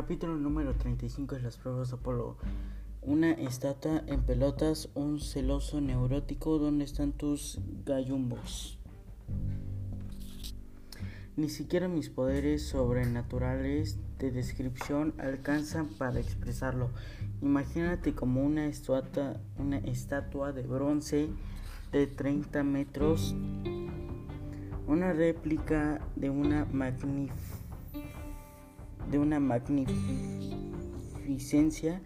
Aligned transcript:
Capítulo 0.00 0.36
número 0.36 0.76
35 0.76 1.34
de 1.34 1.40
las 1.40 1.56
pruebas 1.56 1.88
de 1.88 1.96
Apolo. 1.96 2.36
Una 3.02 3.32
estatua 3.32 4.04
en 4.06 4.22
pelotas, 4.22 4.90
un 4.94 5.18
celoso 5.18 5.80
neurótico, 5.80 6.60
¿dónde 6.60 6.84
están 6.84 7.10
tus 7.10 7.58
gallumbos? 7.84 8.78
Ni 11.34 11.48
siquiera 11.48 11.88
mis 11.88 12.10
poderes 12.10 12.62
sobrenaturales 12.68 13.98
de 14.20 14.30
descripción 14.30 15.14
alcanzan 15.18 15.88
para 15.88 16.20
expresarlo. 16.20 16.90
Imagínate 17.42 18.14
como 18.14 18.44
una 18.44 18.66
estatua, 18.66 19.40
una 19.58 19.78
estatua 19.78 20.52
de 20.52 20.62
bronce 20.62 21.28
de 21.90 22.06
30 22.06 22.62
metros, 22.62 23.34
una 24.86 25.12
réplica 25.12 26.00
de 26.14 26.30
una 26.30 26.66
magnífica 26.66 27.57
de 29.10 29.18
una 29.18 29.40
magnificencia 29.40 32.00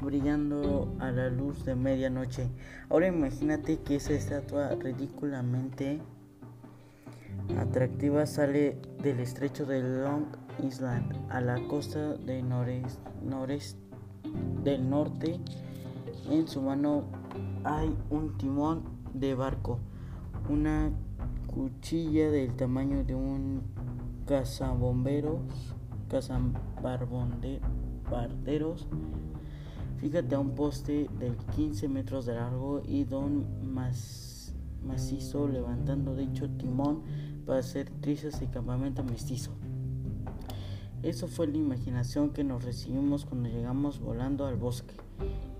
brillando 0.00 0.94
a 0.98 1.10
la 1.10 1.30
luz 1.30 1.64
de 1.64 1.74
medianoche. 1.74 2.50
Ahora 2.90 3.06
imagínate 3.06 3.80
que 3.80 3.96
esa 3.96 4.12
estatua 4.12 4.74
ridículamente 4.74 6.02
atractiva 7.58 8.26
sale 8.26 8.76
del 9.02 9.20
estrecho 9.20 9.64
de 9.66 9.82
Long 9.82 10.26
Island 10.62 11.12
a 11.30 11.40
la 11.40 11.60
costa 11.68 12.14
de 12.14 12.42
norest, 12.42 13.00
norest, 13.22 13.78
del 14.64 14.88
norte. 14.88 15.38
En 16.30 16.48
su 16.48 16.62
mano 16.62 17.04
hay 17.64 17.94
un 18.10 18.36
timón 18.38 18.82
de 19.14 19.34
barco, 19.34 19.78
una 20.48 20.90
cuchilla 21.46 22.30
del 22.30 22.54
tamaño 22.54 23.04
de 23.04 23.14
un 23.14 23.62
cazabomberos 24.26 25.40
barderos 28.10 28.86
Fíjate 30.02 30.34
a 30.34 30.40
un 30.40 30.56
poste 30.56 31.08
de 31.20 31.32
15 31.54 31.86
metros 31.86 32.26
de 32.26 32.34
largo 32.34 32.82
y 32.84 33.04
don 33.04 33.46
macizo 34.84 35.46
levantando 35.46 36.16
dicho 36.16 36.50
timón 36.50 37.02
para 37.46 37.60
hacer 37.60 37.88
trizas 38.00 38.42
y 38.42 38.48
campamento 38.48 39.04
mestizo. 39.04 39.52
Eso 41.04 41.28
fue 41.28 41.46
la 41.46 41.56
imaginación 41.56 42.30
que 42.30 42.42
nos 42.42 42.64
recibimos 42.64 43.26
cuando 43.26 43.48
llegamos 43.48 44.00
volando 44.00 44.44
al 44.44 44.56
bosque. 44.56 44.94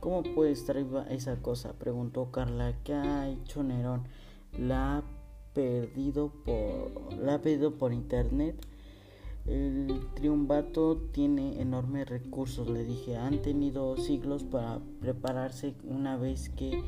¿Cómo 0.01 0.25
puede 0.25 0.51
estar 0.51 0.77
esa 1.11 1.37
cosa? 1.37 1.75
preguntó 1.75 2.33
Carla. 2.33 2.75
¿Qué 2.83 2.95
ha 2.95 3.29
hecho 3.29 3.63
Nerón? 3.63 4.09
¿La 4.59 4.99
ha 4.99 5.03
perdido 5.55 6.33
por, 6.45 7.15
la 7.17 7.35
ha 7.35 7.41
pedido 7.41 7.79
por 7.79 7.93
internet? 7.93 8.57
El 9.47 10.07
triunvato 10.15 10.97
tiene 11.13 11.61
enormes 11.61 12.09
recursos, 12.09 12.69
le 12.69 12.85
dije. 12.85 13.17
Han 13.17 13.43
tenido 13.43 13.97
siglos 13.97 14.45
para 14.45 14.81
prepararse 15.01 15.75
una 15.85 16.17
vez 16.17 16.49
que 16.51 16.83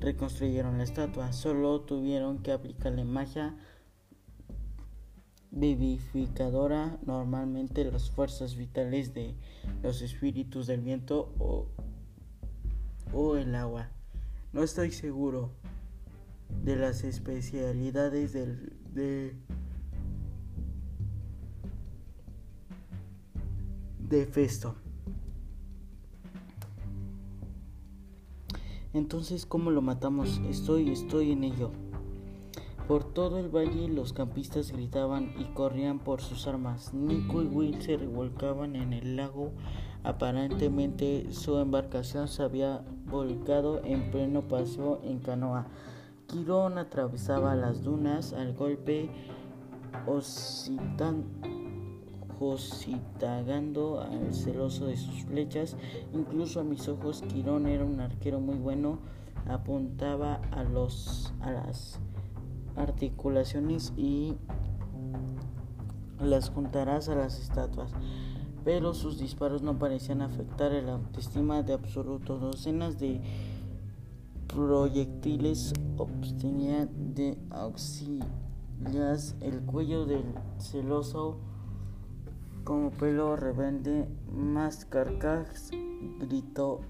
reconstruyeron 0.00 0.78
la 0.78 0.84
estatua. 0.84 1.32
Solo 1.32 1.82
tuvieron 1.82 2.38
que 2.38 2.52
aplicarle 2.52 3.04
magia 3.04 3.56
vivificadora, 5.50 6.98
normalmente 7.04 7.84
las 7.84 8.10
fuerzas 8.10 8.56
vitales 8.56 9.14
de 9.14 9.34
los 9.82 10.02
espíritus 10.02 10.66
del 10.66 10.80
viento 10.80 11.32
o, 11.38 11.66
o 13.12 13.36
el 13.36 13.54
agua. 13.54 13.90
No 14.52 14.62
estoy 14.62 14.92
seguro 14.92 15.52
de 16.64 16.76
las 16.76 17.04
especialidades 17.04 18.32
del, 18.32 18.72
de 18.94 19.34
de 24.08 24.26
Festo. 24.26 24.74
Entonces, 28.94 29.44
¿cómo 29.44 29.70
lo 29.70 29.82
matamos? 29.82 30.40
Estoy, 30.48 30.90
estoy 30.90 31.32
en 31.32 31.44
ello. 31.44 31.70
Por 32.86 33.04
todo 33.04 33.38
el 33.38 33.54
valle 33.54 33.86
los 33.88 34.14
campistas 34.14 34.72
gritaban 34.72 35.34
y 35.38 35.44
corrían 35.52 35.98
por 35.98 36.22
sus 36.22 36.46
armas. 36.46 36.94
Nico 36.94 37.42
y 37.42 37.46
Will 37.46 37.82
se 37.82 37.98
revolcaban 37.98 38.76
en 38.76 38.94
el 38.94 39.16
lago. 39.16 39.52
Aparentemente 40.04 41.30
su 41.32 41.58
embarcación 41.58 42.28
se 42.28 42.42
había 42.42 42.82
volcado 43.10 43.84
en 43.84 44.10
pleno 44.10 44.48
paseo 44.48 45.00
en 45.02 45.18
canoa. 45.18 45.66
Quirón 46.28 46.78
atravesaba 46.78 47.54
las 47.56 47.82
dunas 47.82 48.32
al 48.32 48.54
golpe 48.54 49.10
oscilante 50.06 51.57
jositagando 52.38 54.00
al 54.00 54.34
celoso 54.34 54.86
de 54.86 54.96
sus 54.96 55.24
flechas. 55.24 55.76
Incluso 56.12 56.60
a 56.60 56.64
mis 56.64 56.88
ojos, 56.88 57.22
Quirón 57.22 57.66
era 57.66 57.84
un 57.84 58.00
arquero 58.00 58.40
muy 58.40 58.56
bueno. 58.56 58.98
Apuntaba 59.48 60.40
a, 60.52 60.62
los, 60.62 61.32
a 61.40 61.50
las 61.50 61.98
articulaciones 62.76 63.92
y 63.96 64.36
las 66.20 66.50
juntarás 66.50 67.08
a 67.08 67.14
las 67.14 67.40
estatuas. 67.40 67.92
Pero 68.64 68.92
sus 68.94 69.18
disparos 69.18 69.62
no 69.62 69.78
parecían 69.78 70.20
afectar 70.20 70.72
el 70.72 70.88
autoestima 70.88 71.62
de 71.62 71.72
absoluto. 71.72 72.38
Docenas 72.38 72.98
de 72.98 73.20
proyectiles 74.48 75.72
obtenían 75.96 77.14
de 77.14 77.38
auxilias 77.50 79.36
el 79.40 79.60
cuello 79.62 80.06
del 80.06 80.24
celoso 80.58 81.38
como 82.68 82.90
pelo 82.90 83.34
rebelde, 83.34 84.06
más 84.30 84.84
carcaj, 84.84 85.48
gritó. 86.18 86.82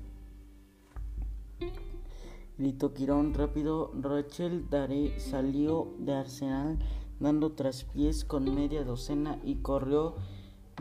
Gritó 2.58 2.92
Quirón 2.92 3.32
rápido. 3.32 3.92
Rachel 3.94 4.68
Daré 4.68 5.20
salió 5.20 5.94
de 6.00 6.14
Arsenal 6.14 6.80
dando 7.20 7.52
traspiés 7.52 8.24
con 8.24 8.52
media 8.52 8.82
docena 8.82 9.38
y 9.44 9.62
corrió 9.62 10.16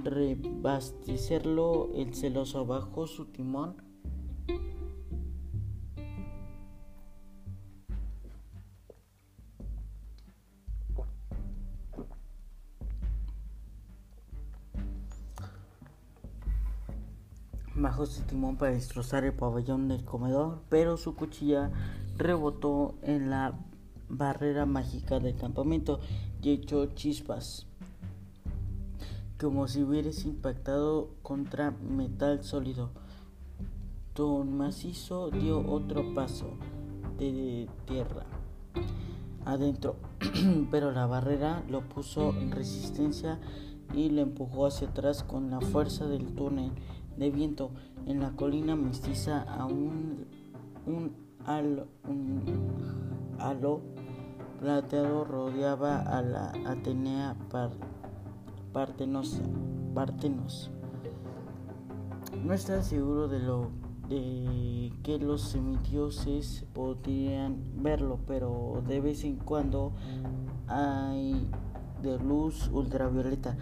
rebastecerlo 0.04 1.90
el 1.94 2.16
celoso 2.16 2.66
bajo 2.66 3.06
su 3.06 3.26
timón 3.26 3.76
bajó 17.98 18.12
timón 18.28 18.58
para 18.58 18.74
destrozar 18.74 19.24
el 19.24 19.34
pabellón 19.34 19.88
del 19.88 20.06
comedor, 20.06 20.62
pero 20.70 20.98
su 20.98 21.16
cuchilla 21.16 21.72
rebotó 22.16 22.96
en 23.02 23.32
la 23.32 23.58
barrera 24.08 24.68
mágica 24.68 25.20
del 25.20 25.36
campamento 25.36 26.00
y 26.44 26.52
echó 26.52 26.86
chispas, 26.94 27.66
como 29.40 29.68
si 29.68 29.82
hubieras 29.82 30.26
impactado 30.26 31.10
contra 31.24 31.72
metal 31.72 32.44
sólido. 32.44 32.92
Don 34.14 34.56
Macizo 34.56 35.32
dio 35.32 35.68
otro 35.68 36.14
paso 36.14 36.52
de 37.18 37.68
tierra 37.86 38.26
adentro, 39.46 39.96
pero 40.72 40.92
la 40.92 41.08
barrera 41.08 41.64
lo 41.68 41.82
puso 41.82 42.30
en 42.38 42.52
resistencia 42.52 43.40
y 43.96 44.10
le 44.10 44.22
empujó 44.22 44.68
hacia 44.68 44.90
atrás 44.90 45.24
con 45.24 45.50
la 45.50 45.62
fuerza 45.62 46.06
del 46.06 46.28
túnel 46.36 46.72
de 47.18 47.32
viento. 47.32 47.72
En 48.06 48.20
la 48.20 48.32
colina 48.32 48.76
mestiza 48.76 49.42
a 49.42 49.66
un, 49.66 50.26
un, 50.86 51.14
halo, 51.46 51.88
un 52.08 52.42
plateado 54.60 55.24
rodeaba 55.26 56.00
a 56.02 56.22
la 56.22 56.54
Atenea 56.66 57.36
par, 57.50 57.72
Partenos. 58.74 59.42
No 62.44 62.54
está 62.54 62.82
seguro 62.82 63.28
de 63.28 63.40
lo 63.40 63.72
de 64.10 64.94
que 65.04 65.20
los 65.20 65.42
semidioses 65.42 66.66
podrían 66.74 67.58
verlo, 67.84 68.20
pero 68.26 68.82
de 68.88 69.02
vez 69.02 69.24
en 69.24 69.36
cuando 69.36 69.94
hay 70.68 71.50
de 72.02 72.18
luz 72.20 72.70
ultravioleta. 72.72 73.58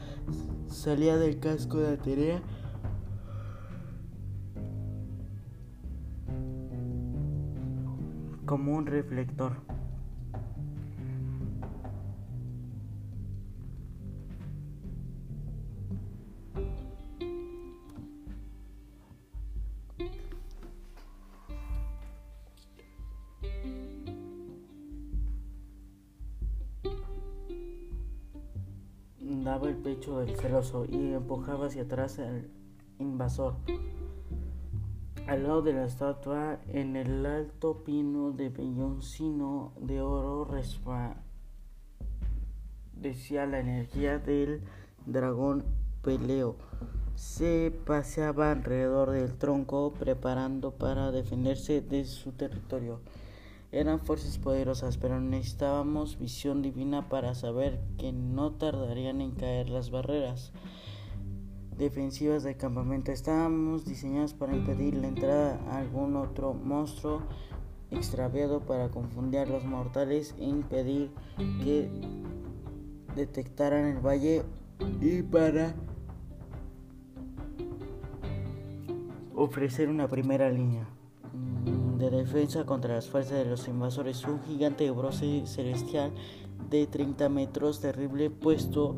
Salía 0.68 1.18
del 1.18 1.40
casco 1.40 1.78
de 1.78 1.94
Atenea 1.94 2.42
como 8.46 8.76
un 8.76 8.86
reflector. 8.86 9.54
Daba 29.20 29.70
el 29.70 29.76
pecho 29.76 30.20
del 30.20 30.36
celoso 30.36 30.86
y 30.86 31.14
empujaba 31.14 31.68
hacia 31.68 31.84
atrás 31.84 32.18
el 32.20 32.50
invasor. 33.00 33.56
Al 35.28 35.42
lado 35.42 35.64
de 35.64 35.74
la 35.74 35.86
estatua, 35.86 36.60
en 36.68 36.96
el 36.96 37.26
alto 37.26 37.84
pino 37.84 38.32
de 38.32 38.50
velloncino 38.50 39.74
de 39.82 40.00
oro, 40.00 40.48
decía 42.94 43.48
la 43.48 43.60
energía 43.60 44.20
del 44.20 44.62
dragón 45.08 45.66
Peleo. 46.04 46.58
Se 47.16 47.74
paseaba 47.88 48.52
alrededor 48.52 49.10
del 49.10 49.36
tronco 49.36 49.94
preparando 49.98 50.76
para 50.76 51.12
defenderse 51.12 51.82
de 51.82 52.06
su 52.06 52.34
territorio. 52.34 53.02
Eran 53.72 54.02
fuerzas 54.02 54.38
poderosas, 54.38 54.98
pero 54.98 55.20
necesitábamos 55.20 56.20
visión 56.20 56.62
divina 56.62 57.10
para 57.10 57.34
saber 57.34 57.80
que 57.98 58.14
no 58.14 58.52
tardarían 58.52 59.22
en 59.22 59.32
caer 59.32 59.70
las 59.70 59.90
barreras 59.90 60.52
defensivas 61.78 62.44
del 62.44 62.58
campamento. 62.58 63.12
Estábamos 63.12 63.86
diseñados 63.86 64.34
para 64.34 64.56
impedir 64.56 64.96
la 64.96 65.08
entrada 65.08 65.60
a 65.70 65.78
algún 65.78 66.16
otro 66.16 66.54
monstruo 66.54 67.22
extraviado 67.92 68.62
para 68.62 68.90
confundir 68.90 69.42
a 69.42 69.46
los 69.46 69.64
mortales 69.66 70.36
e 70.40 70.46
impedir 70.46 71.12
que 71.64 71.90
detectaran 73.16 73.86
el 73.86 74.00
valle 74.00 74.44
y 75.02 75.22
para 75.22 75.76
ofrecer 79.36 79.90
una 79.90 80.08
primera 80.08 80.50
línea 80.50 80.88
mm, 81.34 81.98
de 81.98 82.10
defensa 82.10 82.66
contra 82.66 82.96
las 82.96 83.10
fuerzas 83.10 83.38
de 83.38 83.46
los 83.46 83.68
invasores. 83.68 84.24
Un 84.26 84.42
gigante 84.44 84.86
de 84.86 84.92
bronce 84.92 85.46
celestial 85.46 86.14
de 86.70 86.88
30 86.88 87.30
metros, 87.30 87.80
terrible, 87.80 88.30
puesto 88.30 88.98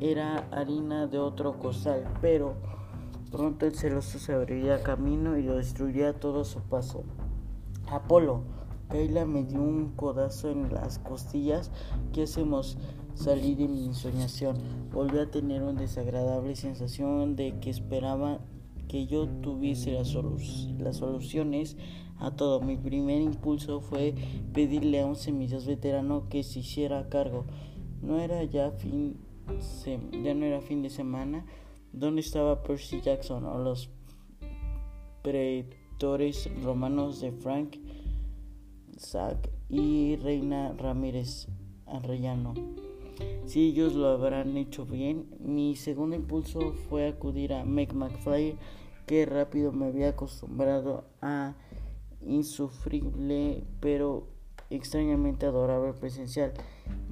era 0.00 0.48
harina 0.50 1.06
de 1.06 1.18
otro 1.18 1.58
costal, 1.58 2.04
pero 2.20 2.54
pronto 3.30 3.66
el 3.66 3.74
celoso 3.74 4.18
se 4.18 4.32
abriría 4.32 4.82
camino 4.82 5.36
y 5.36 5.42
lo 5.42 5.56
destruiría 5.56 6.12
todo 6.18 6.44
su 6.44 6.60
paso. 6.60 7.04
Apolo, 7.88 8.42
Keila 8.90 9.24
me 9.26 9.44
dio 9.44 9.60
un 9.60 9.92
codazo 9.96 10.50
en 10.50 10.72
las 10.72 10.98
costillas. 10.98 11.70
¿Qué 12.12 12.24
hacemos? 12.24 12.78
Salí 13.14 13.54
de 13.54 13.66
mi 13.66 13.86
ensoñación. 13.86 14.56
Volví 14.92 15.18
a 15.18 15.30
tener 15.30 15.62
una 15.62 15.80
desagradable 15.80 16.54
sensación 16.54 17.34
de 17.34 17.58
que 17.60 17.70
esperaba 17.70 18.40
que 18.88 19.06
yo 19.06 19.26
tuviese 19.26 19.92
las, 19.92 20.14
las 20.78 20.96
soluciones 20.96 21.76
a 22.18 22.30
todo. 22.30 22.60
Mi 22.60 22.76
primer 22.76 23.20
impulso 23.20 23.80
fue 23.80 24.14
pedirle 24.52 25.00
a 25.00 25.06
un 25.06 25.16
semillas 25.16 25.66
veterano 25.66 26.28
que 26.28 26.42
se 26.42 26.60
hiciera 26.60 27.08
cargo. 27.08 27.44
No 28.02 28.20
era 28.20 28.44
ya 28.44 28.70
fin 28.70 29.16
ya 30.12 30.34
no 30.34 30.44
era 30.44 30.60
fin 30.60 30.82
de 30.82 30.90
semana, 30.90 31.46
¿dónde 31.92 32.20
estaba 32.20 32.62
Percy 32.62 33.00
Jackson 33.00 33.44
o 33.44 33.58
los 33.58 33.90
pretores 35.22 36.50
romanos 36.62 37.20
de 37.20 37.32
Frank 37.32 37.76
Zack 38.98 39.50
y 39.68 40.16
Reina 40.16 40.72
Ramírez 40.76 41.48
Arrellano? 41.86 42.54
Si 43.46 43.68
ellos 43.68 43.94
lo 43.94 44.08
habrán 44.08 44.56
hecho 44.56 44.84
bien, 44.84 45.26
mi 45.40 45.76
segundo 45.76 46.16
impulso 46.16 46.72
fue 46.88 47.08
acudir 47.08 47.54
a 47.54 47.64
Meg 47.64 47.94
McFly, 47.94 48.56
que 49.06 49.24
rápido 49.24 49.72
me 49.72 49.86
había 49.86 50.10
acostumbrado 50.10 51.04
a 51.22 51.54
insufrible 52.20 53.64
pero 53.80 54.26
extrañamente 54.68 55.46
adorable 55.46 55.92
presencial. 55.92 56.52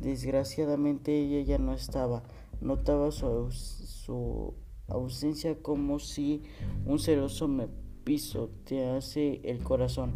Desgraciadamente 0.00 1.18
ella 1.18 1.40
ya 1.42 1.58
no 1.58 1.72
estaba. 1.72 2.22
Notaba 2.60 3.10
su, 3.10 3.50
su 3.50 4.54
ausencia 4.88 5.60
como 5.62 5.98
si 5.98 6.42
un 6.86 6.98
celoso 6.98 7.48
me 7.48 7.68
pisotease 8.04 9.40
el 9.44 9.62
corazón. 9.62 10.14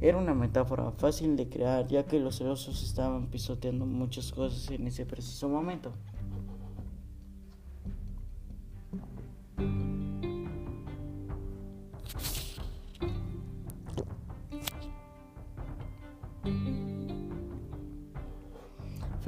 Era 0.00 0.18
una 0.18 0.34
metáfora 0.34 0.90
fácil 0.92 1.36
de 1.36 1.48
crear, 1.48 1.86
ya 1.86 2.06
que 2.06 2.18
los 2.18 2.38
celosos 2.38 2.82
estaban 2.82 3.28
pisoteando 3.30 3.84
muchas 3.86 4.32
cosas 4.32 4.70
en 4.70 4.86
ese 4.86 5.04
preciso 5.04 5.48
momento. 5.48 5.92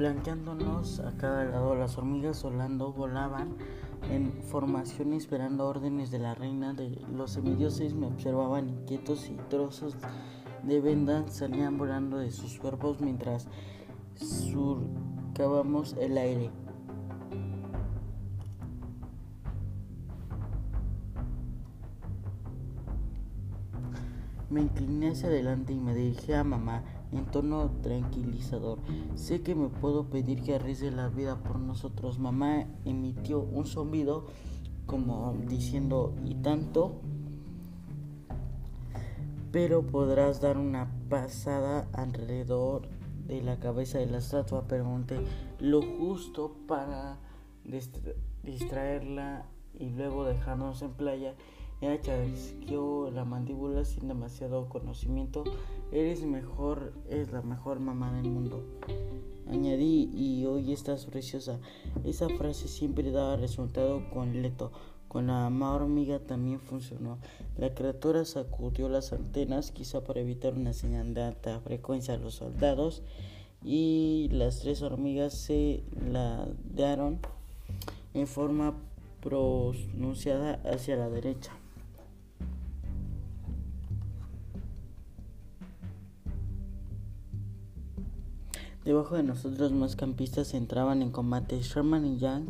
Flanqueándonos 0.03 0.99
a 0.99 1.15
cada 1.15 1.45
lado, 1.45 1.75
las 1.75 1.97
hormigas 1.97 2.43
volando 2.43 2.91
volaban 2.91 3.55
en 4.11 4.33
formación 4.43 5.13
esperando 5.13 5.65
órdenes 5.65 6.11
de 6.11 6.19
la 6.19 6.35
reina. 6.35 6.73
De 6.73 6.89
los 7.15 7.31
semidioses 7.31 7.93
me 7.93 8.07
observaban 8.07 8.67
inquietos 8.67 9.29
y 9.29 9.37
trozos 9.49 9.95
de 10.63 10.81
venda 10.81 11.25
salían 11.29 11.77
volando 11.77 12.17
de 12.17 12.31
sus 12.31 12.59
cuerpos 12.59 12.99
mientras 12.99 13.47
surcábamos 14.15 15.95
el 15.97 16.17
aire. 16.17 16.51
Me 24.49 24.63
incliné 24.63 25.11
hacia 25.11 25.29
adelante 25.29 25.71
y 25.71 25.79
me 25.79 25.95
dirigí 25.95 26.33
a 26.33 26.43
mamá 26.43 26.83
en 27.13 27.25
tono 27.25 27.71
tranquilizador. 27.81 28.79
Sé 29.15 29.41
que 29.41 29.55
me 29.55 29.69
puedo 29.69 30.05
pedir 30.09 30.41
que 30.41 30.55
arriesgue 30.55 30.91
la 30.91 31.09
vida 31.09 31.37
por 31.37 31.59
nosotros. 31.59 32.19
Mamá 32.19 32.65
emitió 32.85 33.39
un 33.39 33.65
zumbido 33.65 34.25
como 34.85 35.35
diciendo 35.47 36.13
y 36.25 36.35
tanto. 36.35 37.01
Pero 39.51 39.85
podrás 39.85 40.41
dar 40.41 40.57
una 40.57 40.91
pasada 41.09 41.87
alrededor 41.93 42.87
de 43.27 43.41
la 43.41 43.59
cabeza 43.59 43.99
de 43.99 44.07
la 44.07 44.17
estatua. 44.17 44.67
Pregunté 44.67 45.19
lo 45.59 45.81
justo 45.81 46.55
para 46.67 47.19
distraerla 48.43 49.45
y 49.79 49.89
luego 49.89 50.25
dejarnos 50.25 50.81
en 50.81 50.91
playa 50.91 51.35
ella 51.83 52.01
chasqueó 52.01 53.11
la 53.11 53.25
mandíbula 53.25 53.83
sin 53.83 54.07
demasiado 54.07 54.69
conocimiento. 54.69 55.43
Eres 55.91 56.23
mejor, 56.23 56.93
es 57.09 57.31
la 57.33 57.41
mejor 57.41 57.81
mamá 57.81 58.13
del 58.13 58.31
mundo. 58.31 58.63
Añadí, 59.49 60.09
y 60.13 60.45
hoy 60.45 60.71
estás 60.71 61.05
preciosa. 61.05 61.59
Esa 62.05 62.29
frase 62.29 62.69
siempre 62.69 63.11
daba 63.11 63.35
resultado 63.35 64.09
con 64.11 64.41
Leto. 64.41 64.71
Con 65.09 65.27
la 65.27 65.33
mamá 65.33 65.75
hormiga 65.75 66.19
también 66.19 66.61
funcionó. 66.61 67.17
La 67.57 67.73
criatura 67.75 68.23
sacudió 68.23 68.87
las 68.87 69.11
antenas, 69.11 69.71
quizá 69.71 70.05
para 70.05 70.21
evitar 70.21 70.53
una 70.53 70.71
señal 70.71 71.13
de 71.13 71.23
alta 71.23 71.59
frecuencia 71.59 72.13
a 72.13 72.17
los 72.17 72.35
soldados, 72.35 73.03
y 73.61 74.29
las 74.31 74.61
tres 74.61 74.81
hormigas 74.81 75.33
se 75.33 75.83
ladearon 76.09 77.19
en 78.13 78.27
forma 78.27 78.73
pronunciada 79.21 80.61
hacia 80.63 80.95
la 80.95 81.09
derecha. 81.09 81.51
Debajo 88.85 89.15
de 89.15 89.23
nosotros 89.23 89.71
más 89.71 89.95
campistas 89.95 90.53
entraban 90.53 91.01
en 91.01 91.11
combate. 91.11 91.61
Sherman 91.61 92.05
y 92.05 92.17
Young. 92.17 92.49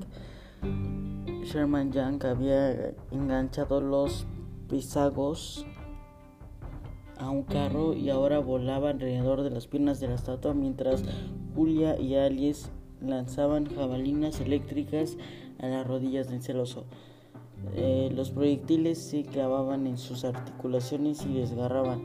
Sherman 1.43 1.91
Young 1.91 2.25
había 2.25 2.93
enganchado 3.11 3.81
los 3.81 4.25
pisagos 4.67 5.67
a 7.19 7.29
un 7.29 7.43
carro 7.43 7.93
y 7.93 8.09
ahora 8.09 8.39
volaba 8.39 8.89
alrededor 8.89 9.43
de 9.43 9.51
las 9.51 9.67
piernas 9.67 9.99
de 9.99 10.07
la 10.07 10.15
estatua 10.15 10.55
mientras 10.55 11.03
Julia 11.55 11.99
y 11.99 12.15
Alice 12.15 12.69
lanzaban 12.99 13.67
jabalinas 13.67 14.41
eléctricas 14.41 15.17
a 15.59 15.67
las 15.67 15.85
rodillas 15.85 16.29
del 16.29 16.41
celoso. 16.41 16.85
Eh, 17.75 18.11
los 18.13 18.31
proyectiles 18.31 18.97
se 18.97 19.23
clavaban 19.23 19.85
en 19.85 19.99
sus 19.99 20.25
articulaciones 20.25 21.25
y 21.25 21.35
desgarraban 21.35 22.01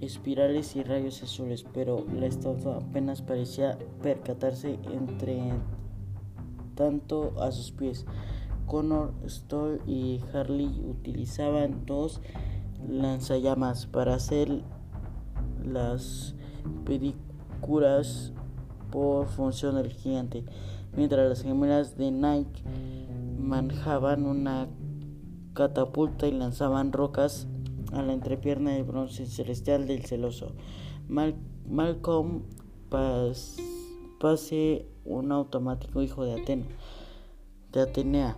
espirales 0.00 0.76
y 0.76 0.82
rayos 0.82 1.22
azules, 1.22 1.64
pero 1.74 2.04
la 2.12 2.26
estatua 2.26 2.76
apenas 2.76 3.22
parecía 3.22 3.78
percatarse 4.02 4.78
entre 4.92 5.52
tanto 6.74 7.32
a 7.40 7.50
sus 7.50 7.72
pies. 7.72 8.06
Connor, 8.66 9.12
Stoll 9.26 9.80
y 9.86 10.20
Harley 10.32 10.84
utilizaban 10.88 11.86
dos 11.86 12.20
lanzallamas 12.86 13.86
para 13.86 14.14
hacer 14.14 14.62
las 15.64 16.34
pedicuras 16.84 18.32
por 18.90 19.26
función 19.26 19.76
del 19.76 19.92
gigante, 19.92 20.44
mientras 20.96 21.28
las 21.28 21.42
gemelas 21.42 21.96
de 21.96 22.10
Nike 22.10 22.62
manejaban 23.38 24.26
una 24.26 24.68
catapulta 25.54 26.26
y 26.26 26.32
lanzaban 26.32 26.92
rocas 26.92 27.48
a 27.92 28.02
la 28.02 28.12
entrepierna 28.12 28.72
de 28.72 28.82
bronce 28.82 29.26
celestial 29.26 29.86
del 29.86 30.04
celoso. 30.04 30.54
Malcolm 31.08 32.42
pase 34.18 34.86
un 35.04 35.32
automático 35.32 36.02
hijo 36.02 36.24
de 36.24 36.40
Atena, 36.40 36.66
de 37.72 37.80
Atenea. 37.80 38.36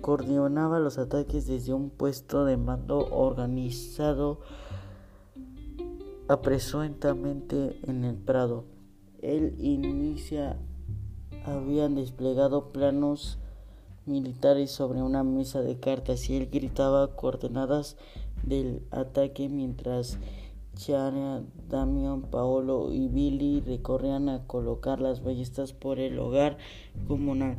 coordinaba 0.00 0.78
los 0.78 0.98
ataques 0.98 1.46
desde 1.46 1.72
un 1.74 1.90
puesto 1.90 2.44
de 2.44 2.56
mando 2.56 2.98
organizado 3.10 4.40
apresuentamente 6.28 7.80
en 7.84 8.04
el 8.04 8.16
Prado. 8.16 8.64
Él 9.22 9.56
inicia 9.58 10.58
habían 11.44 11.94
desplegado 11.94 12.72
planos 12.72 13.38
militares 14.06 14.70
sobre 14.70 15.02
una 15.02 15.22
mesa 15.24 15.60
de 15.60 15.78
cartas 15.78 16.30
y 16.30 16.36
él 16.36 16.48
gritaba 16.50 17.14
coordenadas 17.16 17.96
del 18.42 18.82
ataque 18.90 19.48
mientras 19.48 20.18
Chiara, 20.76 21.42
Damian, 21.68 22.22
Paolo 22.22 22.92
y 22.92 23.08
Billy 23.08 23.60
recorrían 23.60 24.28
a 24.28 24.46
colocar 24.46 25.00
las 25.00 25.24
ballestas 25.24 25.72
por 25.72 25.98
el 25.98 26.18
hogar 26.18 26.58
comunal. 27.08 27.58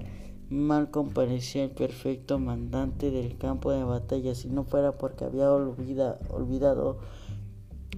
Malcolm 0.49 1.09
parecía 1.09 1.65
el 1.65 1.71
perfecto 1.71 2.39
mandante 2.39 3.11
del 3.11 3.37
campo 3.37 3.71
de 3.71 3.83
batalla, 3.83 4.33
si 4.33 4.49
no 4.49 4.63
fuera 4.63 4.97
porque 4.97 5.25
había 5.25 5.51
olvidado 5.51 6.99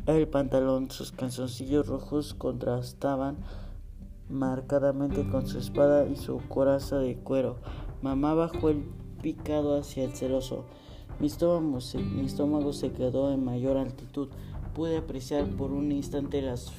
el 0.07 0.27
pantalón. 0.27 0.89
Sus 0.89 1.11
calzoncillos 1.11 1.87
rojos 1.87 2.33
contrastaban 2.33 3.37
marcadamente 4.29 5.27
con 5.29 5.47
su 5.47 5.59
espada 5.59 6.07
y 6.07 6.15
su 6.15 6.41
coraza 6.47 6.97
de 6.97 7.17
cuero. 7.17 7.57
Mamá 8.01 8.33
bajó 8.33 8.69
el 8.69 8.83
picado 9.21 9.77
hacia 9.77 10.03
el 10.03 10.13
celoso. 10.13 10.65
Mi 11.19 11.27
estómago, 11.27 11.81
se, 11.81 11.97
mi 11.99 12.25
estómago 12.25 12.71
se 12.73 12.91
quedó 12.91 13.33
en 13.33 13.43
mayor 13.43 13.77
altitud. 13.77 14.29
Pude 14.73 14.97
apreciar 14.97 15.45
por 15.45 15.71
un 15.71 15.91
instante 15.91 16.41
las 16.41 16.71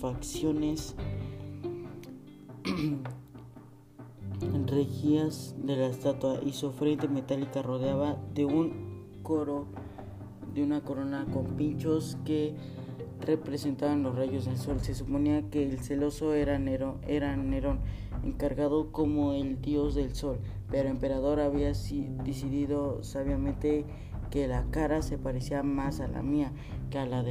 facciones 0.00 0.94
regías 4.66 5.54
de 5.58 5.76
la 5.76 5.86
estatua 5.86 6.40
y 6.44 6.52
su 6.52 6.70
frente 6.72 7.08
metálica 7.08 7.62
rodeaba 7.62 8.16
de 8.34 8.44
un 8.44 9.06
coro 9.22 9.66
de 10.54 10.62
una 10.62 10.80
corona 10.82 11.26
con 11.32 11.44
pinchos 11.56 12.16
que 12.24 12.54
representaban 13.20 14.02
los 14.02 14.14
rayos 14.14 14.46
del 14.46 14.56
sol. 14.56 14.80
Se 14.80 14.94
suponía 14.94 15.48
que 15.50 15.62
el 15.62 15.78
celoso 15.80 16.34
era 16.34 16.58
Nerón, 16.58 16.98
era 17.06 17.36
Nerón, 17.36 17.80
encargado 18.26 18.92
como 18.92 19.32
el 19.32 19.60
dios 19.60 19.94
del 19.94 20.14
sol, 20.14 20.38
pero 20.70 20.88
el 20.88 20.94
emperador 20.94 21.40
había 21.40 21.68
decidido 21.68 23.02
sabiamente 23.02 23.84
que 24.30 24.48
la 24.48 24.64
cara 24.70 25.02
se 25.02 25.18
parecía 25.18 25.62
más 25.62 26.00
a 26.00 26.08
la 26.08 26.22
mía 26.22 26.52
que 26.90 26.98
a 26.98 27.06
la, 27.06 27.24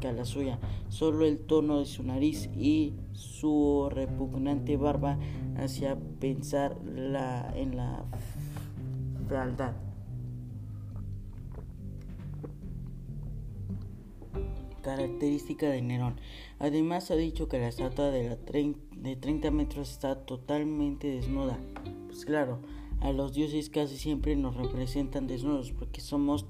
que 0.00 0.08
a 0.08 0.12
la 0.12 0.24
suya. 0.24 0.58
Solo 0.88 1.26
el 1.26 1.38
tono 1.38 1.80
de 1.80 1.86
su 1.86 2.02
nariz 2.02 2.48
y 2.56 2.94
su 3.12 3.88
repugnante 3.90 4.76
barba 4.76 5.18
hacía 5.56 5.98
pensar 6.20 6.76
la, 6.84 7.52
en 7.54 7.76
la 7.76 8.04
fealdad. 9.28 9.74
característica 14.88 15.68
de 15.68 15.82
Nerón. 15.82 16.18
Además 16.58 17.10
ha 17.10 17.16
dicho 17.16 17.46
que 17.46 17.58
la 17.58 17.68
estatua 17.68 18.10
de, 18.10 18.30
la 18.30 18.36
de 19.02 19.16
30 19.16 19.50
metros 19.50 19.90
está 19.90 20.24
totalmente 20.24 21.08
desnuda. 21.08 21.58
Pues 22.06 22.24
claro, 22.24 22.60
a 23.00 23.12
los 23.12 23.32
dioses 23.32 23.70
casi 23.70 23.96
siempre 23.96 24.34
nos 24.36 24.56
representan 24.56 25.26
desnudos 25.26 25.72
porque 25.72 26.00
somos 26.00 26.46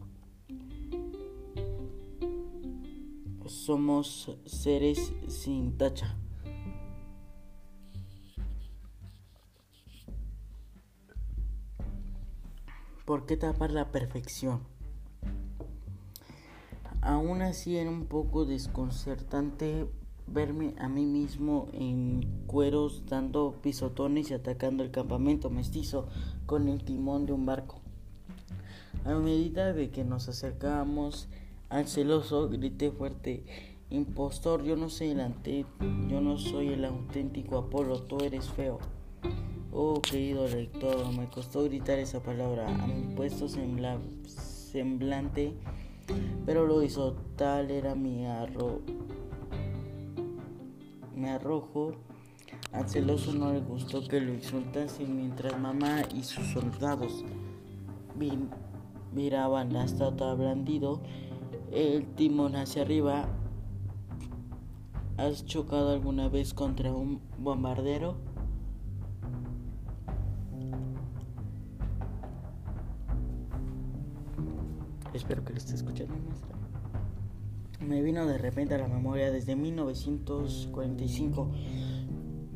somos 3.46 4.36
seres 4.44 5.12
sin 5.26 5.76
tacha. 5.78 6.16
¿Por 13.04 13.24
qué 13.24 13.38
tapar 13.38 13.70
la 13.70 13.90
perfección? 13.90 14.60
Aún 17.00 17.40
así 17.40 17.78
era 17.78 17.88
un 17.88 18.04
poco 18.04 18.44
desconcertante 18.44 19.86
verme 20.32 20.74
a 20.78 20.88
mí 20.88 21.04
mismo 21.04 21.68
en 21.72 22.26
cueros 22.46 23.04
dando 23.06 23.56
pisotones 23.62 24.30
y 24.30 24.34
atacando 24.34 24.82
el 24.82 24.90
campamento 24.90 25.50
mestizo 25.50 26.08
con 26.46 26.68
el 26.68 26.84
timón 26.84 27.26
de 27.26 27.32
un 27.32 27.46
barco. 27.46 27.80
A 29.04 29.14
medida 29.14 29.72
de 29.72 29.90
que 29.90 30.04
nos 30.04 30.28
acercábamos 30.28 31.28
al 31.68 31.86
celoso, 31.86 32.48
grité 32.48 32.90
fuerte, 32.90 33.44
impostor, 33.90 34.64
yo 34.64 34.76
no 34.76 34.88
soy 34.88 35.10
el 35.10 35.34
yo 36.08 36.20
no 36.20 36.38
soy 36.38 36.68
el 36.68 36.84
auténtico 36.84 37.58
Apolo, 37.58 38.02
tú 38.02 38.18
eres 38.18 38.48
feo. 38.50 38.78
Oh, 39.72 40.00
querido 40.00 40.48
lector, 40.48 41.12
me 41.16 41.28
costó 41.28 41.62
gritar 41.64 41.98
esa 41.98 42.22
palabra 42.22 42.68
a 42.68 42.86
mi 42.86 43.14
puesto 43.14 43.48
semblante 43.48 45.54
pero 46.46 46.66
lo 46.66 46.82
hizo 46.82 47.16
tal 47.36 47.70
era 47.70 47.94
mi 47.94 48.26
arro 48.26 48.80
me 51.18 51.30
arrojo 51.30 51.92
al 52.72 52.88
celoso 52.88 53.32
no 53.32 53.52
le 53.52 53.60
gustó 53.60 54.06
que 54.06 54.20
lo 54.20 54.32
insultasen 54.32 55.16
mientras 55.16 55.58
mamá 55.58 56.02
y 56.14 56.22
sus 56.22 56.46
soldados 56.46 57.24
miraban 59.12 59.72
la 59.72 59.84
estatua 59.84 60.34
blandido 60.34 61.02
el 61.72 62.06
timón 62.14 62.56
hacia 62.56 62.82
arriba 62.82 63.28
¿Has 65.18 65.44
chocado 65.44 65.90
alguna 65.90 66.28
vez 66.28 66.54
contra 66.54 66.92
un 66.92 67.20
bombardero? 67.38 68.16
Espero 75.12 75.44
que 75.44 75.54
lo 75.54 75.58
esté 75.58 75.74
escuchando, 75.74 76.14
Me 77.80 78.02
vino 78.02 78.26
de 78.26 78.38
repente 78.38 78.74
a 78.74 78.78
la 78.78 78.88
memoria 78.88 79.30
desde 79.30 79.54
1945, 79.54 81.48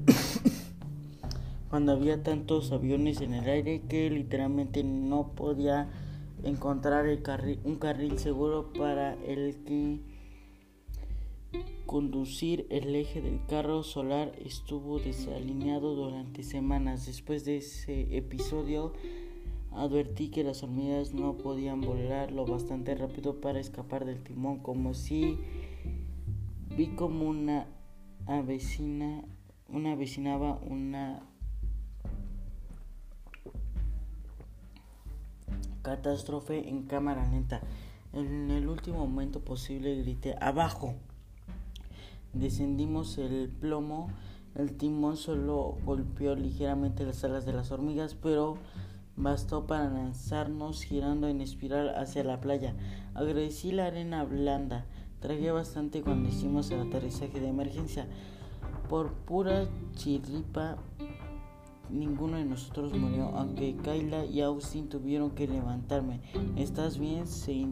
cuando 1.70 1.92
había 1.92 2.22
tantos 2.22 2.72
aviones 2.72 3.20
en 3.20 3.34
el 3.34 3.48
aire 3.48 3.82
que 3.88 4.10
literalmente 4.10 4.82
no 4.82 5.32
podía 5.34 5.88
encontrar 6.42 7.06
el 7.06 7.22
un 7.64 7.76
carril 7.76 8.18
seguro 8.18 8.72
para 8.72 9.14
el 9.24 9.62
que 9.64 10.00
conducir 11.86 12.66
el 12.70 12.94
eje 12.94 13.20
del 13.20 13.44
carro 13.46 13.82
solar 13.82 14.32
estuvo 14.44 14.98
desalineado 14.98 15.94
durante 15.94 16.42
semanas. 16.42 17.06
Después 17.06 17.44
de 17.44 17.58
ese 17.58 18.16
episodio, 18.16 18.92
Advertí 19.74 20.28
que 20.28 20.44
las 20.44 20.62
hormigas 20.62 21.14
no 21.14 21.38
podían 21.38 21.80
volar 21.80 22.30
lo 22.30 22.44
bastante 22.44 22.94
rápido 22.94 23.40
para 23.40 23.58
escapar 23.58 24.04
del 24.04 24.22
timón, 24.22 24.58
como 24.58 24.92
si 24.92 25.38
vi 26.76 26.88
como 26.88 27.28
una 27.28 27.66
avecina, 28.26 29.24
una 29.68 29.92
avecinaba 29.92 30.58
una 30.66 31.22
catástrofe 35.82 36.68
en 36.68 36.82
cámara 36.82 37.28
lenta. 37.30 37.60
En 38.12 38.50
el 38.50 38.68
último 38.68 38.98
momento 38.98 39.40
posible 39.40 39.96
grité 40.02 40.36
abajo. 40.40 40.94
Descendimos 42.32 43.18
el 43.18 43.48
plomo, 43.48 44.10
el 44.54 44.76
timón 44.76 45.16
solo 45.16 45.76
golpeó 45.84 46.34
ligeramente 46.34 47.04
las 47.04 47.24
alas 47.24 47.44
de 47.44 47.52
las 47.52 47.70
hormigas, 47.72 48.14
pero 48.14 48.56
bastó 49.16 49.66
para 49.66 49.90
lanzarnos 49.90 50.82
girando 50.82 51.28
en 51.28 51.40
espiral 51.40 51.94
hacia 51.96 52.24
la 52.24 52.40
playa. 52.40 52.74
Agradecí 53.14 53.72
la 53.72 53.86
arena 53.86 54.24
blanda. 54.24 54.86
Tragué 55.20 55.52
bastante 55.52 56.02
cuando 56.02 56.28
hicimos 56.28 56.70
el 56.70 56.80
aterrizaje 56.80 57.38
de 57.38 57.48
emergencia. 57.48 58.06
Por 58.88 59.12
pura 59.12 59.68
chirripa, 59.94 60.76
ninguno 61.90 62.36
de 62.38 62.44
nosotros 62.44 62.92
murió, 62.94 63.26
aunque 63.36 63.76
Kayla 63.76 64.24
y 64.24 64.40
Austin 64.40 64.88
tuvieron 64.88 65.30
que 65.30 65.46
levantarme. 65.46 66.20
¿Estás 66.56 66.98
bien? 66.98 67.26
Se 67.26 67.66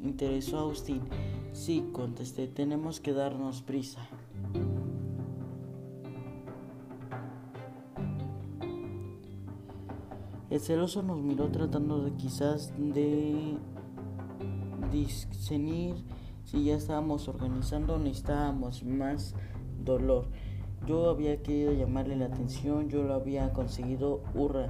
interesó 0.00 0.58
Austin. 0.58 1.02
Sí, 1.52 1.84
contesté, 1.92 2.48
tenemos 2.48 3.00
que 3.00 3.12
darnos 3.12 3.62
prisa. 3.62 4.00
El 10.56 10.62
celoso 10.62 11.02
nos 11.02 11.20
miró 11.20 11.50
tratando 11.50 12.02
de 12.02 12.12
quizás 12.12 12.72
de 12.78 13.58
discernir 14.90 15.96
si 16.44 16.64
ya 16.64 16.76
estábamos 16.76 17.28
organizando 17.28 17.98
necesitábamos 17.98 18.82
más 18.82 19.34
dolor. 19.84 20.30
Yo 20.86 21.10
había 21.10 21.42
querido 21.42 21.74
llamarle 21.74 22.16
la 22.16 22.24
atención, 22.24 22.88
yo 22.88 23.02
lo 23.02 23.12
había 23.12 23.52
conseguido, 23.52 24.22
hurra. 24.34 24.68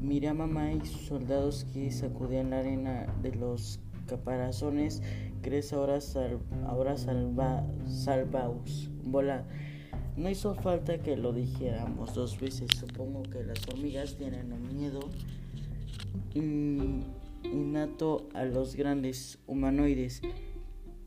Miré 0.00 0.28
a 0.28 0.34
mamá 0.34 0.74
y 0.74 0.86
sus 0.86 1.08
soldados 1.08 1.64
que 1.74 1.90
sacudían 1.90 2.50
la 2.50 2.60
arena 2.60 3.12
de 3.20 3.34
los 3.34 3.80
caparazones. 4.06 5.02
¿Crees 5.42 5.72
ahora, 5.72 5.98
ahora 6.68 6.96
salva, 6.96 7.66
salvaos? 7.84 8.88
Vola. 9.02 9.44
No 10.16 10.28
hizo 10.28 10.54
falta 10.54 10.98
que 10.98 11.16
lo 11.16 11.32
dijéramos 11.32 12.14
dos 12.14 12.38
veces. 12.40 12.68
Supongo 12.78 13.22
que 13.22 13.42
las 13.42 13.66
hormigas 13.68 14.16
tienen 14.16 14.52
un 14.52 14.76
miedo 14.76 15.00
innato 17.42 18.28
a 18.34 18.44
los 18.44 18.76
grandes 18.76 19.38
humanoides 19.46 20.20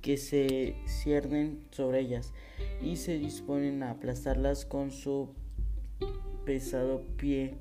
que 0.01 0.17
se 0.17 0.75
ciernen 0.85 1.59
sobre 1.71 2.01
ellas 2.01 2.33
y 2.81 2.97
se 2.97 3.17
disponen 3.17 3.83
a 3.83 3.91
aplastarlas 3.91 4.65
con 4.65 4.91
su 4.91 5.29
pesado 6.45 7.03
pie. 7.17 7.55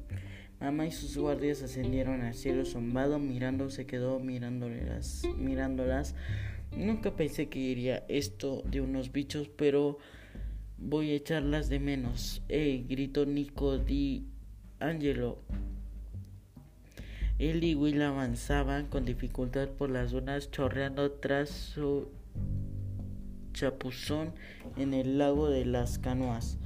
Mamá 0.60 0.86
y 0.86 0.92
sus 0.92 1.16
guardias 1.16 1.62
ascendieron 1.62 2.22
al 2.22 2.34
cielo 2.34 2.64
zumbado, 2.64 3.18
mirando, 3.18 3.70
se 3.70 3.86
quedó 3.86 4.18
mirándolas, 4.18 5.22
mirándolas. 5.36 6.14
Nunca 6.76 7.14
pensé 7.14 7.48
que 7.48 7.58
iría 7.58 8.04
esto 8.08 8.62
de 8.64 8.80
unos 8.80 9.12
bichos, 9.12 9.48
pero 9.48 9.98
voy 10.82 11.10
a 11.10 11.14
echarlas 11.14 11.68
de 11.68 11.80
menos. 11.80 12.42
Gritó 12.48 13.26
Nico 13.26 13.78
Di 13.78 14.26
Angelo. 14.80 15.38
Él 17.38 17.64
y 17.64 17.74
Will 17.74 18.02
avanzaban 18.02 18.86
con 18.86 19.04
dificultad 19.04 19.68
por 19.68 19.90
las 19.90 20.10
zonas 20.10 20.50
chorreando 20.50 21.10
tras 21.12 21.48
su 21.48 22.08
chapuzón 23.52 24.32
en 24.76 24.94
el 24.94 25.18
lago 25.18 25.48
de 25.48 25.64
las 25.64 25.98
canoas. 25.98 26.58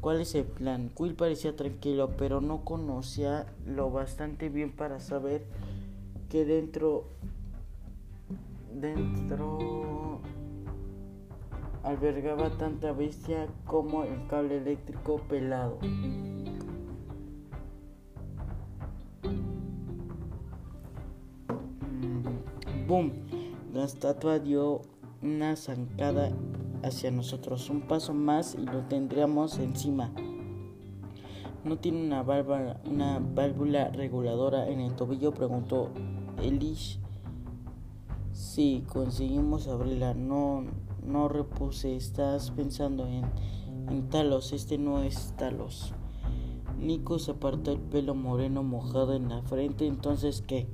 ¿Cuál 0.00 0.20
es 0.20 0.34
el 0.34 0.44
plan? 0.44 0.90
Will 0.98 1.14
parecía 1.14 1.56
tranquilo, 1.56 2.16
pero 2.16 2.40
no 2.40 2.64
conocía 2.64 3.46
lo 3.66 3.90
bastante 3.90 4.48
bien 4.48 4.72
para 4.72 5.00
saber 5.00 5.44
que 6.28 6.44
dentro 6.44 7.08
dentro 8.72 10.20
albergaba 11.82 12.50
tanta 12.50 12.92
bestia 12.92 13.46
como 13.66 14.04
el 14.04 14.26
cable 14.28 14.58
eléctrico 14.58 15.18
pelado. 15.28 15.78
Mm, 21.82 22.86
¡Boom! 22.86 23.12
La 23.72 23.84
estatua 23.84 24.38
dio 24.38 24.82
una 25.22 25.56
zancada 25.56 26.30
hacia 26.82 27.10
nosotros. 27.10 27.70
Un 27.70 27.82
paso 27.82 28.14
más 28.14 28.54
y 28.54 28.64
lo 28.64 28.82
tendríamos 28.88 29.58
encima. 29.58 30.10
¿No 31.64 31.78
tiene 31.78 32.04
una 32.04 32.22
válvula, 32.22 33.90
reguladora 33.90 34.68
en 34.68 34.80
el 34.80 34.94
tobillo? 34.96 35.32
Preguntó 35.32 35.90
Elish. 36.42 36.98
Sí, 38.32 38.84
conseguimos 38.88 39.68
abrirla. 39.68 40.14
No, 40.14 40.64
no 41.04 41.28
repuse. 41.28 41.96
Estás 41.96 42.50
pensando 42.50 43.06
en, 43.06 43.24
Talos. 44.08 44.52
Este 44.52 44.78
no 44.78 45.02
es 45.02 45.34
Talos. 45.36 45.92
Nico 46.78 47.18
se 47.18 47.32
apartó 47.32 47.72
el 47.72 47.80
pelo 47.80 48.14
moreno 48.14 48.62
mojado 48.62 49.14
en 49.14 49.28
la 49.28 49.42
frente. 49.42 49.86
Entonces, 49.86 50.42
¿qué? 50.46 50.68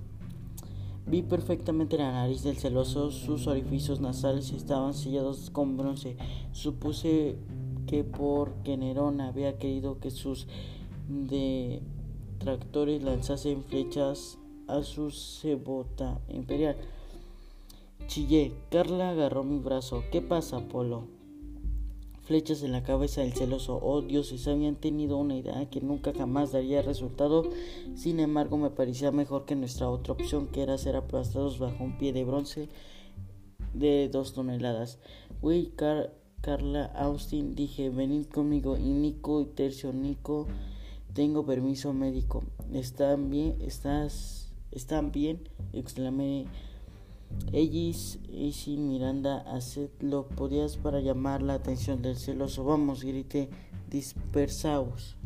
Vi 1.06 1.22
perfectamente 1.22 1.98
la 1.98 2.10
nariz 2.10 2.42
del 2.42 2.56
celoso, 2.56 3.12
sus 3.12 3.46
orificios 3.46 4.00
nasales 4.00 4.50
estaban 4.50 4.92
sellados 4.92 5.50
con 5.50 5.76
bronce. 5.76 6.16
Supuse 6.50 7.36
que 7.86 8.02
porque 8.02 8.76
Nerón 8.76 9.20
había 9.20 9.56
querido 9.56 10.00
que 10.00 10.10
sus 10.10 10.48
detractores 11.08 13.04
lanzasen 13.04 13.62
flechas 13.62 14.38
a 14.66 14.82
su 14.82 15.12
cebota 15.12 16.20
imperial. 16.28 16.76
Chillé. 18.06 18.52
Carla 18.70 19.10
agarró 19.10 19.44
mi 19.44 19.58
brazo. 19.58 20.04
¿Qué 20.10 20.22
pasa, 20.22 20.68
Polo? 20.68 21.16
flechas 22.26 22.64
en 22.64 22.72
la 22.72 22.82
cabeza 22.82 23.20
del 23.20 23.32
celoso. 23.32 23.78
Oh 23.80 24.02
dioses, 24.02 24.48
habían 24.48 24.74
tenido 24.74 25.16
una 25.16 25.36
idea 25.36 25.70
que 25.70 25.80
nunca 25.80 26.12
jamás 26.12 26.52
daría 26.52 26.82
resultado. 26.82 27.48
Sin 27.94 28.18
embargo, 28.18 28.58
me 28.58 28.70
parecía 28.70 29.12
mejor 29.12 29.44
que 29.44 29.54
nuestra 29.54 29.88
otra 29.88 30.12
opción, 30.12 30.48
que 30.48 30.62
era 30.62 30.76
ser 30.76 30.96
aplastados 30.96 31.58
bajo 31.58 31.84
un 31.84 31.96
pie 31.98 32.12
de 32.12 32.24
bronce 32.24 32.68
de 33.74 34.08
dos 34.08 34.32
toneladas. 34.32 34.98
Will, 35.40 35.72
Carla, 36.40 36.86
Austin, 36.96 37.54
dije, 37.54 37.90
venid 37.90 38.26
conmigo. 38.26 38.76
Y 38.76 38.90
Nico 38.90 39.40
y 39.40 39.46
Tercio, 39.46 39.92
Nico, 39.92 40.48
tengo 41.14 41.46
permiso 41.46 41.92
médico. 41.92 42.42
¿Están 42.72 43.30
bien? 43.30 43.56
¿Estás? 43.60 44.52
¿Están 44.72 45.12
bien? 45.12 45.48
exclamé 45.72 46.46
Ellis 47.52 48.18
y 48.28 48.52
sin 48.52 48.88
Miranda, 48.88 49.38
hacedlo 49.52 50.26
podías 50.28 50.76
para 50.76 51.00
llamar 51.00 51.42
la 51.42 51.54
atención 51.54 52.02
del 52.02 52.16
celoso. 52.16 52.64
Vamos, 52.64 53.04
grité, 53.04 53.48
dispersaos. 53.88 55.16